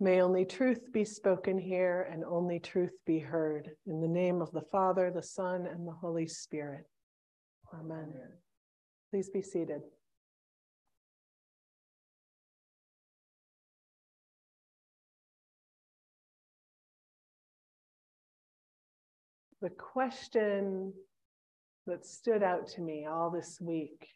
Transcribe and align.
May 0.00 0.20
only 0.20 0.44
truth 0.44 0.92
be 0.92 1.04
spoken 1.04 1.56
here 1.56 2.08
and 2.12 2.24
only 2.24 2.58
truth 2.58 2.94
be 3.06 3.20
heard. 3.20 3.70
In 3.86 4.00
the 4.00 4.08
name 4.08 4.42
of 4.42 4.50
the 4.50 4.64
Father, 4.72 5.10
the 5.10 5.22
Son, 5.22 5.66
and 5.66 5.86
the 5.86 5.92
Holy 5.92 6.26
Spirit. 6.26 6.84
Amen. 7.72 8.08
Amen. 8.10 8.32
Please 9.10 9.30
be 9.30 9.40
seated. 9.40 9.82
The 19.62 19.70
question 19.70 20.92
that 21.86 22.04
stood 22.04 22.42
out 22.42 22.66
to 22.68 22.82
me 22.82 23.06
all 23.06 23.30
this 23.30 23.58
week 23.60 24.08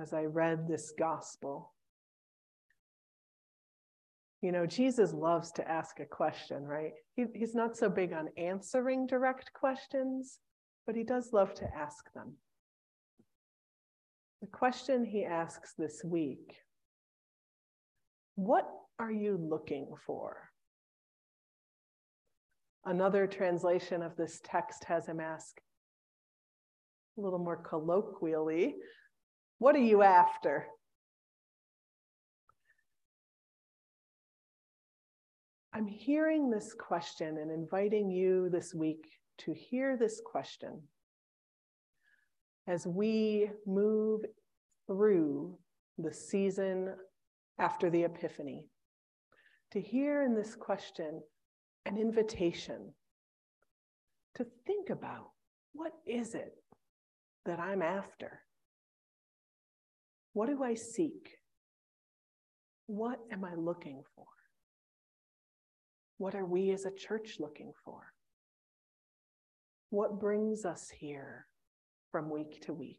as 0.00 0.12
I 0.12 0.22
read 0.22 0.66
this 0.66 0.92
gospel 0.98 1.75
you 4.42 4.52
know, 4.52 4.66
Jesus 4.66 5.12
loves 5.12 5.50
to 5.52 5.68
ask 5.68 5.98
a 6.00 6.04
question, 6.04 6.64
right? 6.64 6.92
He, 7.14 7.24
he's 7.34 7.54
not 7.54 7.76
so 7.76 7.88
big 7.88 8.12
on 8.12 8.28
answering 8.36 9.06
direct 9.06 9.52
questions, 9.54 10.38
but 10.86 10.94
he 10.94 11.04
does 11.04 11.32
love 11.32 11.54
to 11.54 11.68
ask 11.74 12.12
them. 12.14 12.34
The 14.42 14.46
question 14.48 15.04
he 15.04 15.24
asks 15.24 15.72
this 15.78 16.04
week 16.04 16.54
What 18.34 18.68
are 18.98 19.12
you 19.12 19.38
looking 19.38 19.88
for? 20.06 20.36
Another 22.84 23.26
translation 23.26 24.02
of 24.02 24.16
this 24.16 24.40
text 24.44 24.84
has 24.84 25.06
him 25.06 25.18
ask 25.18 25.58
a 27.18 27.20
little 27.22 27.38
more 27.38 27.56
colloquially, 27.56 28.76
What 29.58 29.74
are 29.74 29.78
you 29.78 30.02
after? 30.02 30.66
I'm 35.76 35.86
hearing 35.86 36.48
this 36.48 36.72
question 36.72 37.36
and 37.36 37.50
inviting 37.50 38.10
you 38.10 38.48
this 38.48 38.74
week 38.74 39.10
to 39.40 39.52
hear 39.52 39.98
this 39.98 40.22
question 40.24 40.80
as 42.66 42.86
we 42.86 43.50
move 43.66 44.22
through 44.86 45.58
the 45.98 46.14
season 46.14 46.94
after 47.58 47.90
the 47.90 48.04
Epiphany. 48.04 48.64
To 49.72 49.80
hear 49.82 50.22
in 50.22 50.34
this 50.34 50.54
question 50.54 51.20
an 51.84 51.98
invitation 51.98 52.94
to 54.36 54.46
think 54.66 54.88
about 54.88 55.28
what 55.74 55.92
is 56.06 56.34
it 56.34 56.54
that 57.44 57.60
I'm 57.60 57.82
after? 57.82 58.40
What 60.32 60.48
do 60.48 60.62
I 60.62 60.72
seek? 60.72 61.36
What 62.86 63.18
am 63.30 63.44
I 63.44 63.54
looking 63.56 64.00
for? 64.14 64.24
What 66.18 66.34
are 66.34 66.46
we 66.46 66.70
as 66.70 66.84
a 66.84 66.90
church 66.90 67.36
looking 67.38 67.72
for? 67.84 68.00
What 69.90 70.18
brings 70.18 70.64
us 70.64 70.90
here 70.90 71.46
from 72.10 72.30
week 72.30 72.62
to 72.62 72.72
week? 72.72 72.98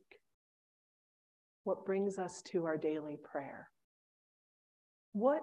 What 1.64 1.86
brings 1.86 2.18
us 2.18 2.42
to 2.52 2.66
our 2.66 2.78
daily 2.78 3.18
prayer? 3.24 3.70
What 5.14 5.42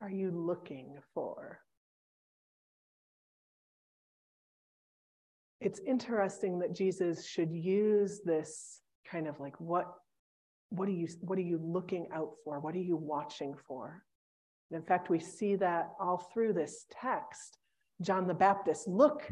are 0.00 0.10
you 0.10 0.30
looking 0.30 0.96
for? 1.14 1.60
It's 5.60 5.80
interesting 5.86 6.58
that 6.60 6.74
Jesus 6.74 7.26
should 7.26 7.52
use 7.52 8.20
this 8.24 8.80
kind 9.10 9.26
of 9.26 9.40
like 9.40 9.58
what 9.60 9.86
what 10.70 10.88
are 10.88 10.92
you 10.92 11.08
what 11.20 11.38
are 11.38 11.42
you 11.42 11.60
looking 11.62 12.06
out 12.14 12.30
for? 12.44 12.60
What 12.60 12.74
are 12.74 12.78
you 12.78 12.96
watching 12.96 13.54
for? 13.66 14.02
In 14.70 14.82
fact, 14.82 15.10
we 15.10 15.18
see 15.18 15.56
that 15.56 15.90
all 15.98 16.18
through 16.32 16.52
this 16.52 16.86
text. 16.90 17.58
John 18.00 18.26
the 18.26 18.34
Baptist, 18.34 18.86
look, 18.86 19.28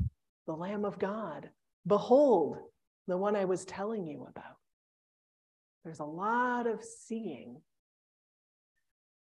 the 0.46 0.52
Lamb 0.52 0.84
of 0.84 0.98
God. 0.98 1.48
Behold, 1.86 2.58
the 3.06 3.16
one 3.16 3.36
I 3.36 3.44
was 3.44 3.64
telling 3.64 4.06
you 4.06 4.26
about. 4.28 4.56
There's 5.84 6.00
a 6.00 6.04
lot 6.04 6.66
of 6.66 6.82
seeing. 6.82 7.60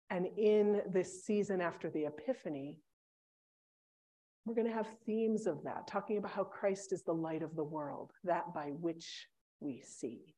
And 0.08 0.26
in 0.38 0.82
this 0.90 1.24
season 1.24 1.60
after 1.60 1.90
the 1.90 2.06
Epiphany, 2.06 2.78
we're 4.46 4.54
going 4.54 4.68
to 4.68 4.72
have 4.72 4.88
themes 5.06 5.46
of 5.46 5.64
that, 5.64 5.86
talking 5.86 6.18
about 6.18 6.32
how 6.32 6.44
Christ 6.44 6.92
is 6.92 7.02
the 7.02 7.12
light 7.12 7.42
of 7.42 7.56
the 7.56 7.64
world, 7.64 8.12
that 8.24 8.54
by 8.54 8.66
which 8.66 9.26
we 9.60 9.82
see 9.82 10.34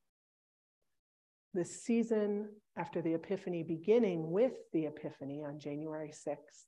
this 1.56 1.82
season 1.82 2.48
after 2.76 3.02
the 3.02 3.14
Epiphany, 3.14 3.62
beginning 3.62 4.30
with 4.30 4.52
the 4.72 4.86
Epiphany 4.86 5.42
on 5.42 5.58
January 5.58 6.12
6th, 6.12 6.66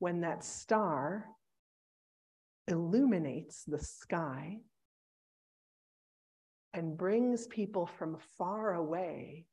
when 0.00 0.20
that 0.20 0.44
star 0.44 1.26
illuminates 2.68 3.64
the 3.64 3.78
sky 3.78 4.58
and 6.74 6.96
brings 6.96 7.46
people 7.46 7.86
from 7.86 8.16
far 8.36 8.74
away 8.74 9.46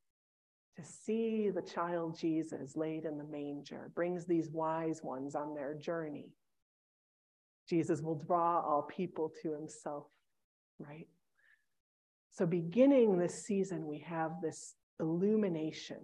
to 0.76 0.84
see 0.84 1.50
the 1.50 1.62
child 1.62 2.18
Jesus 2.18 2.76
laid 2.76 3.06
in 3.06 3.18
the 3.18 3.24
manger, 3.24 3.92
brings 3.96 4.26
these 4.26 4.50
wise 4.50 5.02
ones 5.04 5.36
on 5.36 5.56
their 5.56 5.74
journey. 5.74 6.30
Jesus 7.68 8.02
will 8.02 8.24
draw 8.28 8.62
all 8.62 8.84
people 8.84 9.32
to 9.42 9.52
himself, 9.52 10.06
right? 10.80 11.08
So, 12.38 12.46
beginning 12.46 13.18
this 13.18 13.46
season, 13.46 13.88
we 13.88 13.98
have 14.08 14.42
this 14.44 14.76
illumination, 15.00 15.98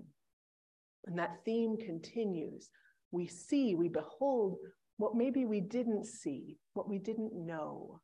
and 1.06 1.20
that 1.20 1.46
theme 1.46 1.78
continues. 1.78 2.72
We 3.12 3.28
see, 3.28 3.76
we 3.76 3.88
behold 3.88 4.58
what 4.98 5.16
maybe 5.16 5.46
we 5.46 5.62
didn't 5.62 6.08
see, 6.08 6.58
what 6.74 6.90
we 6.90 6.98
didn't 6.98 7.36
know 7.36 8.00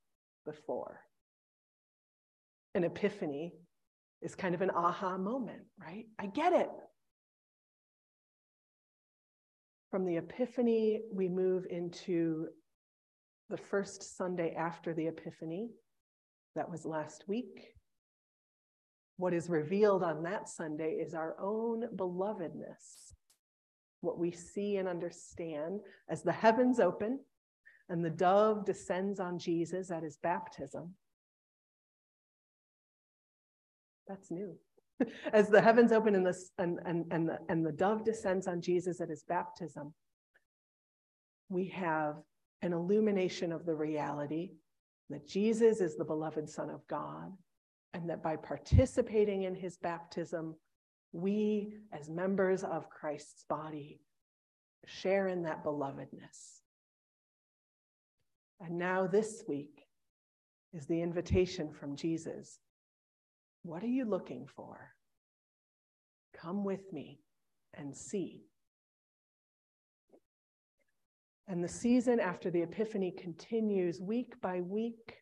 before. 0.45 0.99
An 2.75 2.83
epiphany 2.83 3.53
is 4.21 4.35
kind 4.35 4.53
of 4.53 4.61
an 4.61 4.69
aha 4.69 5.17
moment, 5.17 5.63
right? 5.81 6.05
I 6.19 6.27
get 6.27 6.53
it. 6.53 6.69
From 9.89 10.05
the 10.05 10.17
Epiphany, 10.17 11.01
we 11.11 11.27
move 11.27 11.65
into 11.71 12.49
the 13.49 13.57
first 13.57 14.15
Sunday 14.15 14.53
after 14.53 14.93
the 14.93 15.07
Epiphany. 15.07 15.71
That 16.55 16.69
was 16.69 16.85
last 16.85 17.23
week. 17.27 17.73
What 19.19 19.33
is 19.33 19.49
revealed 19.49 20.01
on 20.01 20.23
that 20.23 20.47
Sunday 20.47 20.93
is 20.93 21.13
our 21.13 21.35
own 21.41 21.83
belovedness, 21.93 23.11
what 23.99 24.17
we 24.17 24.31
see 24.31 24.77
and 24.77 24.87
understand 24.87 25.81
as 26.07 26.23
the 26.23 26.31
heavens 26.31 26.79
open 26.79 27.19
and 27.89 28.03
the 28.03 28.09
dove 28.09 28.63
descends 28.63 29.19
on 29.19 29.37
Jesus 29.37 29.91
at 29.91 30.03
his 30.03 30.15
baptism. 30.23 30.93
That's 34.07 34.31
new. 34.31 34.55
As 35.33 35.49
the 35.49 35.61
heavens 35.61 35.91
open 35.91 36.15
and 36.15 36.25
the, 36.25 36.41
and, 36.57 36.79
and, 36.85 37.05
and, 37.11 37.27
the, 37.27 37.39
and 37.49 37.65
the 37.65 37.73
dove 37.73 38.05
descends 38.05 38.47
on 38.47 38.61
Jesus 38.61 39.01
at 39.01 39.09
his 39.09 39.23
baptism, 39.23 39.93
we 41.49 41.67
have 41.67 42.15
an 42.61 42.71
illumination 42.71 43.51
of 43.51 43.65
the 43.65 43.75
reality 43.75 44.51
that 45.09 45.27
Jesus 45.27 45.81
is 45.81 45.97
the 45.97 46.05
beloved 46.05 46.49
Son 46.49 46.69
of 46.69 46.87
God 46.87 47.33
and 47.93 48.09
that 48.09 48.23
by 48.23 48.35
participating 48.35 49.43
in 49.43 49.55
his 49.55 49.77
baptism, 49.77 50.55
we, 51.11 51.73
as 51.91 52.09
members 52.09 52.63
of 52.63 52.89
Christ's 52.89 53.43
body, 53.49 54.01
share 54.85 55.27
in 55.27 55.43
that 55.43 55.63
belovedness. 55.63 56.61
And 58.61 58.77
now, 58.77 59.07
this 59.07 59.43
week, 59.47 59.85
is 60.73 60.85
the 60.85 61.01
invitation 61.01 61.71
from 61.71 61.95
Jesus. 61.95 62.59
What 63.63 63.83
are 63.83 63.87
you 63.87 64.05
looking 64.05 64.47
for? 64.55 64.91
Come 66.35 66.63
with 66.63 66.93
me 66.93 67.21
and 67.73 67.95
see. 67.95 68.43
And 71.47 71.63
the 71.63 71.67
season 71.67 72.19
after 72.19 72.51
the 72.51 72.61
Epiphany 72.61 73.11
continues 73.11 73.99
week 73.99 74.39
by 74.41 74.61
week 74.61 75.15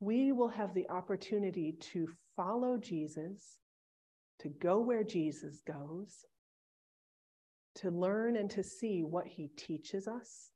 we 0.00 0.32
will 0.32 0.48
have 0.48 0.74
the 0.74 0.88
opportunity 0.90 1.72
to 1.92 2.08
follow 2.36 2.76
Jesus, 2.76 3.58
to 4.40 4.48
go 4.48 4.80
where 4.80 5.04
Jesus 5.04 5.62
goes, 5.66 6.26
to 7.76 7.90
learn 7.90 8.36
and 8.36 8.50
to 8.50 8.62
see 8.62 9.02
what 9.02 9.26
he 9.26 9.48
teaches 9.56 10.06
us, 10.06 10.50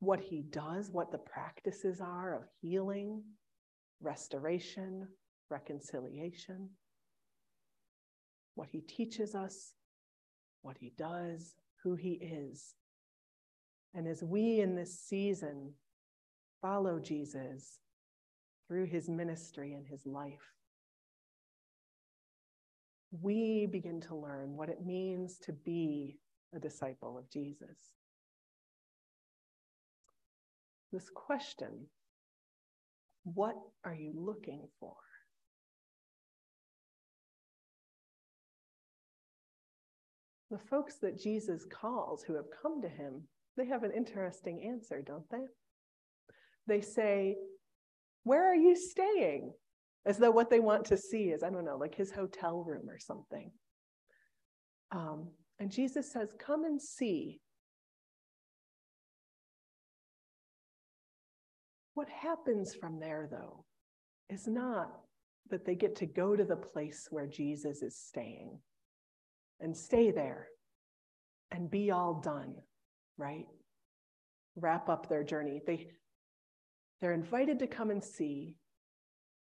what 0.00 0.20
he 0.20 0.42
does, 0.42 0.90
what 0.90 1.12
the 1.12 1.18
practices 1.18 2.00
are 2.00 2.34
of 2.34 2.42
healing, 2.60 3.22
restoration, 4.00 5.06
reconciliation, 5.50 6.68
what 8.54 8.68
he 8.70 8.80
teaches 8.80 9.34
us, 9.34 9.72
what 10.62 10.76
he 10.78 10.92
does, 10.96 11.54
who 11.82 11.94
he 11.94 12.12
is. 12.12 12.74
And 13.94 14.06
as 14.06 14.22
we 14.22 14.60
in 14.60 14.74
this 14.74 15.00
season 15.00 15.72
follow 16.60 16.98
Jesus 16.98 17.78
through 18.66 18.86
his 18.86 19.08
ministry 19.08 19.72
and 19.72 19.86
his 19.86 20.04
life, 20.06 20.52
we 23.10 23.66
begin 23.70 24.00
to 24.02 24.14
learn 24.14 24.56
what 24.56 24.68
it 24.68 24.84
means 24.84 25.38
to 25.38 25.52
be 25.52 26.18
a 26.54 26.58
disciple 26.58 27.16
of 27.16 27.30
Jesus. 27.30 27.78
This 30.92 31.10
question 31.14 31.86
what 33.34 33.56
are 33.84 33.94
you 33.94 34.12
looking 34.16 34.62
for? 34.80 34.94
The 40.50 40.58
folks 40.58 40.96
that 41.02 41.20
Jesus 41.20 41.66
calls 41.70 42.22
who 42.22 42.34
have 42.34 42.46
come 42.62 42.80
to 42.80 42.88
him, 42.88 43.24
they 43.56 43.66
have 43.66 43.82
an 43.82 43.92
interesting 43.94 44.62
answer, 44.66 45.02
don't 45.02 45.28
they? 45.30 45.44
They 46.68 46.82
say, 46.82 47.36
Where 48.24 48.48
are 48.48 48.54
you 48.54 48.76
staying? 48.76 49.52
As 50.06 50.18
though 50.18 50.30
what 50.30 50.50
they 50.50 50.60
want 50.60 50.84
to 50.86 50.96
see 50.96 51.24
is, 51.24 51.42
I 51.42 51.50
don't 51.50 51.64
know, 51.64 51.76
like 51.76 51.94
his 51.94 52.12
hotel 52.12 52.62
room 52.62 52.88
or 52.88 52.98
something. 52.98 53.50
Um, 54.92 55.28
and 55.58 55.72
Jesus 55.72 56.12
says, 56.12 56.34
Come 56.38 56.64
and 56.64 56.80
see. 56.80 57.40
What 61.94 62.08
happens 62.08 62.74
from 62.74 63.00
there, 63.00 63.28
though, 63.30 63.64
is 64.30 64.46
not 64.46 64.92
that 65.50 65.64
they 65.64 65.74
get 65.74 65.96
to 65.96 66.06
go 66.06 66.36
to 66.36 66.44
the 66.44 66.56
place 66.56 67.08
where 67.10 67.26
Jesus 67.26 67.82
is 67.82 67.96
staying 67.96 68.58
and 69.60 69.76
stay 69.76 70.10
there 70.10 70.48
and 71.50 71.70
be 71.70 71.90
all 71.90 72.20
done, 72.20 72.54
right? 73.16 73.46
Wrap 74.54 74.88
up 74.88 75.08
their 75.08 75.24
journey. 75.24 75.60
They, 75.66 75.88
they're 77.00 77.12
invited 77.14 77.58
to 77.60 77.66
come 77.66 77.90
and 77.90 78.02
see, 78.02 78.56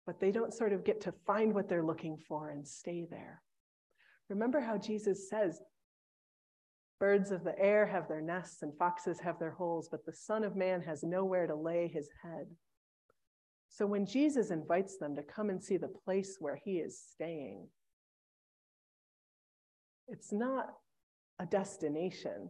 but 0.05 0.19
they 0.19 0.31
don't 0.31 0.53
sort 0.53 0.73
of 0.73 0.85
get 0.85 1.01
to 1.01 1.13
find 1.25 1.53
what 1.53 1.67
they're 1.67 1.85
looking 1.85 2.17
for 2.17 2.49
and 2.49 2.67
stay 2.67 3.05
there. 3.09 3.41
Remember 4.29 4.59
how 4.59 4.77
Jesus 4.77 5.29
says, 5.29 5.59
Birds 6.99 7.31
of 7.31 7.43
the 7.43 7.57
air 7.59 7.85
have 7.85 8.07
their 8.07 8.21
nests 8.21 8.61
and 8.61 8.71
foxes 8.77 9.19
have 9.19 9.37
their 9.37 9.51
holes, 9.51 9.89
but 9.91 10.05
the 10.05 10.13
Son 10.13 10.43
of 10.43 10.55
Man 10.55 10.81
has 10.81 11.03
nowhere 11.03 11.47
to 11.47 11.55
lay 11.55 11.87
his 11.87 12.07
head. 12.23 12.47
So 13.67 13.85
when 13.85 14.05
Jesus 14.05 14.51
invites 14.51 14.97
them 14.97 15.15
to 15.15 15.23
come 15.23 15.49
and 15.49 15.61
see 15.61 15.77
the 15.77 15.89
place 16.05 16.37
where 16.39 16.55
he 16.55 16.77
is 16.77 17.01
staying, 17.11 17.67
it's 20.07 20.31
not 20.31 20.67
a 21.39 21.45
destination. 21.45 22.49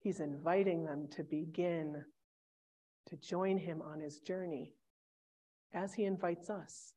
He's 0.00 0.20
inviting 0.20 0.84
them 0.84 1.08
to 1.16 1.24
begin 1.24 2.04
to 3.08 3.16
join 3.16 3.58
him 3.58 3.82
on 3.82 4.00
his 4.00 4.18
journey 4.18 4.74
as 5.72 5.94
he 5.94 6.04
invites 6.04 6.50
us. 6.50 6.92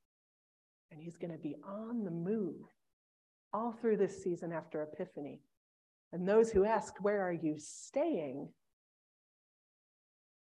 And 0.91 1.01
he's 1.01 1.17
going 1.17 1.31
to 1.31 1.37
be 1.37 1.55
on 1.65 2.03
the 2.03 2.11
move 2.11 2.67
all 3.53 3.71
through 3.71 3.97
this 3.97 4.23
season 4.23 4.51
after 4.51 4.81
Epiphany. 4.83 5.41
And 6.11 6.27
those 6.27 6.51
who 6.51 6.65
ask, 6.65 6.93
Where 7.01 7.21
are 7.21 7.33
you 7.33 7.55
staying? 7.57 8.49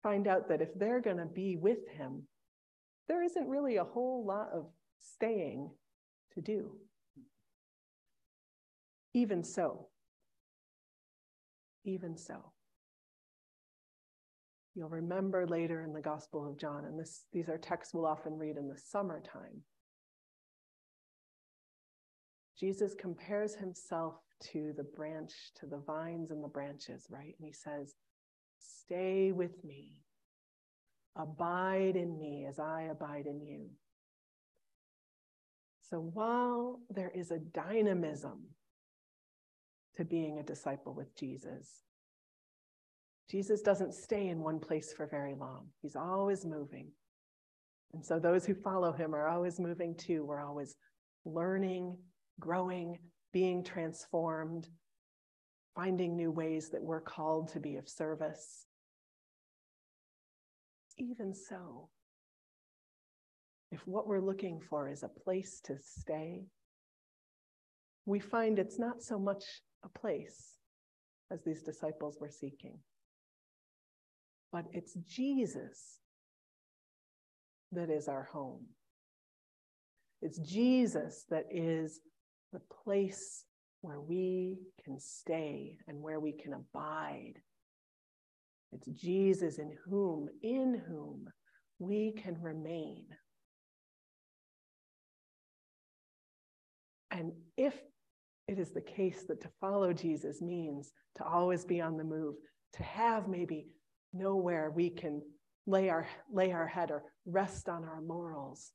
find 0.03 0.27
out 0.27 0.49
that 0.49 0.63
if 0.63 0.73
they're 0.75 1.01
going 1.01 1.17
to 1.17 1.27
be 1.27 1.57
with 1.57 1.89
him, 1.89 2.23
there 3.09 3.23
isn't 3.23 3.49
really 3.49 3.77
a 3.77 3.85
whole 3.85 4.25
lot 4.27 4.49
of 4.53 4.67
staying 4.99 5.71
to 6.35 6.41
do. 6.41 6.73
Even 9.15 9.43
so, 9.43 9.89
even 11.85 12.17
so. 12.17 12.53
You'll 14.79 14.89
remember 14.89 15.45
later 15.45 15.83
in 15.83 15.93
the 15.93 16.01
Gospel 16.01 16.49
of 16.49 16.57
John, 16.57 16.85
and 16.85 16.97
this, 16.97 17.25
these 17.33 17.49
are 17.49 17.59
texts 17.59 17.93
we'll 17.93 18.07
often 18.07 18.39
read 18.39 18.57
in 18.57 18.69
the 18.69 18.79
summertime. 18.79 19.63
Jesus 22.57 22.95
compares 22.95 23.57
himself 23.57 24.15
to 24.53 24.73
the 24.77 24.85
branch, 24.85 25.33
to 25.59 25.67
the 25.67 25.79
vines 25.79 26.31
and 26.31 26.45
the 26.45 26.49
branches, 26.49 27.09
right? 27.11 27.35
And 27.41 27.45
he 27.49 27.53
says, 27.53 27.97
Stay 28.61 29.33
with 29.33 29.65
me, 29.65 30.05
abide 31.17 31.97
in 31.97 32.17
me 32.17 32.47
as 32.49 32.61
I 32.61 32.83
abide 32.83 33.27
in 33.27 33.41
you. 33.41 33.71
So 35.91 35.99
while 35.99 36.79
there 36.89 37.11
is 37.13 37.33
a 37.33 37.39
dynamism 37.39 38.45
to 39.97 40.05
being 40.05 40.39
a 40.39 40.45
disciple 40.45 40.95
with 40.95 41.17
Jesus. 41.19 41.83
Jesus 43.31 43.61
doesn't 43.61 43.95
stay 43.95 44.29
in 44.29 44.41
one 44.41 44.59
place 44.59 44.93
for 44.93 45.07
very 45.07 45.35
long, 45.35 45.67
he's 45.83 45.97
always 45.97 46.45
moving. 46.45 46.89
And 47.95 48.05
so 48.05 48.19
those 48.19 48.45
who 48.45 48.55
follow 48.55 48.93
him 48.93 49.15
are 49.15 49.29
always 49.29 49.59
moving 49.59 49.95
too. 49.95 50.25
We're 50.25 50.45
always 50.45 50.77
learning, 51.25 51.97
growing, 52.39 52.99
being 53.33 53.65
transformed, 53.65 54.69
finding 55.75 56.17
new 56.17 56.31
ways 56.31 56.71
that 56.71 56.83
we're 56.83 57.01
called 57.01 57.53
to 57.53 57.61
be 57.61 57.77
of 57.77 57.89
service. 57.89 58.67
Even 60.99 61.33
so, 61.33 61.89
if 63.71 63.87
what 63.87 64.07
we're 64.07 64.21
looking 64.21 64.61
for 64.61 64.89
is 64.89 65.03
a 65.03 65.09
place 65.09 65.61
to 65.65 65.79
stay, 65.79 66.43
we 68.07 68.19
find 68.19 68.59
it's 68.59 68.79
not 68.79 69.03
so 69.03 69.19
much 69.19 69.45
a 69.85 69.89
place 69.89 70.55
as 71.31 71.43
these 71.45 71.63
disciples 71.63 72.19
were 72.21 72.31
seeking. 72.31 72.79
But 74.53 74.65
it's 74.73 74.95
Jesus 74.95 75.99
that 77.73 77.91
is 77.91 78.09
our 78.09 78.25
home. 78.33 78.65
It's 80.23 80.39
Jesus 80.39 81.27
that 81.31 81.47
is 81.51 82.01
the 82.53 82.61
place 82.85 83.45
where 83.83 84.01
we 84.01 84.59
can 84.85 84.99
stay 84.99 85.79
and 85.87 86.01
where 86.01 86.19
we 86.19 86.33
can 86.33 86.55
abide. 86.55 87.35
It's 88.73 88.89
Jesus 88.89 89.59
in 89.59 89.73
whom, 89.87 90.29
in 90.43 90.83
whom 90.89 91.29
we 91.79 92.13
can 92.13 92.41
remain. 92.41 93.05
And 97.11 97.33
if 97.57 97.75
it 98.47 98.59
is 98.59 98.73
the 98.73 98.81
case 98.81 99.25
that 99.29 99.41
to 99.43 99.49
follow 99.61 99.93
Jesus 99.93 100.43
means 100.43 100.93
to 101.17 101.25
always 101.25 101.65
be 101.65 101.81
on 101.81 101.97
the 101.97 102.05
move, 102.05 102.35
to 102.75 102.83
have 102.83 103.29
maybe 103.29 103.67
nowhere 104.13 104.71
we 104.71 104.91
can 104.91 105.23
lay 105.67 105.89
our, 105.89 106.07
lay 106.33 106.53
our 106.53 106.67
head 106.67 106.91
or 106.91 107.05
rest 107.27 107.69
on 107.69 107.85
our 107.85 108.01
laurels. 108.01 108.73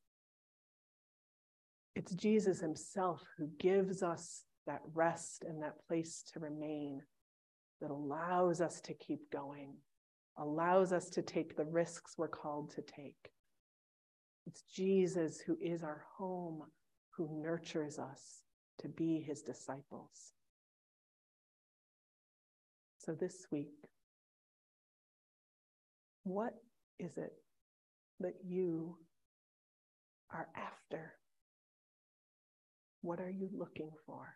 It's 1.95 2.13
Jesus 2.13 2.59
himself 2.59 3.24
who 3.38 3.50
gives 3.59 4.03
us 4.03 4.44
that 4.68 4.81
rest 4.94 5.44
and 5.47 5.62
that 5.62 5.85
place 5.88 6.24
to 6.33 6.39
remain 6.39 7.01
that 7.81 7.91
allows 7.91 8.62
us 8.62 8.79
to 8.81 8.93
keep 8.93 9.29
going, 9.31 9.74
allows 10.38 10.93
us 10.93 11.10
to 11.10 11.22
take 11.22 11.55
the 11.55 11.65
risks 11.65 12.13
we're 12.17 12.27
called 12.27 12.72
to 12.72 12.81
take. 12.81 13.31
It's 14.48 14.63
Jesus 14.74 15.39
who 15.39 15.57
is 15.62 15.84
our 15.84 16.05
home, 16.17 16.63
who 17.12 17.41
nurtures 17.41 18.00
us, 18.00 18.43
to 18.79 18.88
be 18.88 19.19
his 19.19 19.41
disciples. 19.41 20.34
So 23.00 23.13
this 23.13 23.48
week, 23.51 23.74
what 26.24 26.53
is 27.00 27.18
it 27.18 27.34
that 28.20 28.36
you 28.46 28.98
are 30.32 30.48
after? 30.56 31.13
What 33.01 33.20
are 33.20 33.30
you 33.30 33.50
looking 33.53 33.92
for? 34.06 34.36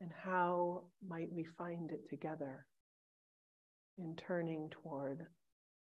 And 0.00 0.10
how 0.24 0.84
might 1.06 1.32
we 1.32 1.44
find 1.58 1.90
it 1.90 2.08
together 2.08 2.66
in 3.98 4.16
turning 4.16 4.70
toward 4.70 5.26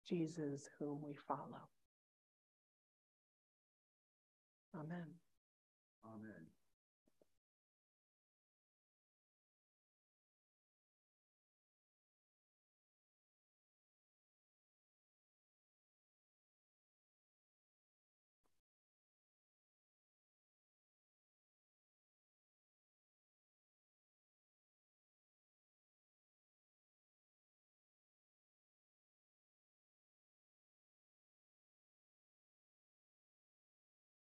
Jesus, 0.07 0.67
whom 0.79 1.01
we 1.03 1.15
follow? 1.27 1.69
Amen. 4.75 5.05
Amen. 6.05 6.56